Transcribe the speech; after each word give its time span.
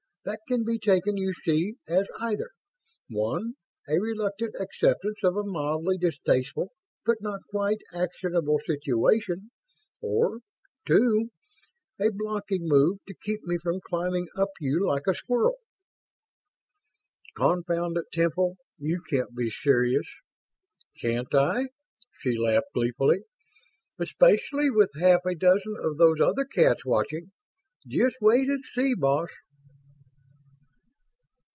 That 0.23 0.41
can 0.47 0.63
be 0.63 0.77
taken, 0.77 1.17
you 1.17 1.33
see, 1.43 1.77
as 1.87 2.05
either: 2.19 2.51
One, 3.09 3.55
a 3.89 3.97
reluctant 3.99 4.53
acceptance 4.59 5.17
of 5.23 5.35
a 5.35 5.43
mildly 5.43 5.97
distasteful 5.97 6.73
but 7.03 7.17
not 7.21 7.39
quite 7.49 7.79
actionable 7.91 8.59
situation, 8.67 9.49
or: 9.99 10.41
Two, 10.85 11.31
a 11.99 12.11
blocking 12.13 12.67
move 12.67 12.99
to 13.07 13.15
keep 13.23 13.41
me 13.45 13.57
from 13.63 13.79
climbing 13.83 14.27
up 14.37 14.49
you 14.59 14.85
like 14.85 15.07
a 15.07 15.15
squirrel!" 15.15 15.55
"Confound 17.35 17.97
it, 17.97 18.05
Temple, 18.13 18.57
you 18.77 18.99
can't 19.09 19.35
be 19.35 19.49
serious!" 19.49 20.05
"Can't 21.01 21.33
I?" 21.33 21.69
She 22.19 22.37
laughed 22.37 22.73
gleefully. 22.75 23.21
"Especially 23.97 24.69
with 24.69 24.91
half 24.99 25.21
a 25.25 25.33
dozen 25.33 25.77
of 25.81 25.97
those 25.97 26.19
other 26.21 26.45
cats 26.45 26.85
watching? 26.85 27.31
Just 27.87 28.17
wait 28.21 28.49
and 28.49 28.63
see, 28.75 28.93
boss!" 28.93 29.31